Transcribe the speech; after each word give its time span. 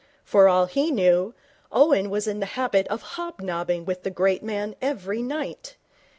For 0.23 0.47
all 0.47 0.65
he 0.65 0.89
knew, 0.89 1.35
Owen 1.71 2.09
was 2.09 2.27
in 2.27 2.39
the 2.39 2.47
habit 2.57 2.87
of 2.87 3.03
hobnobbing 3.03 3.85
with 3.85 4.01
the 4.01 4.09
great 4.09 4.41
man 4.41 4.75
every 4.81 5.21
night. 5.21 5.77